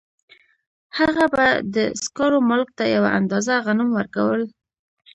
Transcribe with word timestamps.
هغه 0.97 1.25
به 1.33 1.45
د 1.75 1.75
سکارو 2.03 2.37
مالک 2.49 2.69
ته 2.77 2.83
یوه 2.95 3.09
اندازه 3.19 3.53
غنم 3.65 3.89
ورکول 3.93 4.41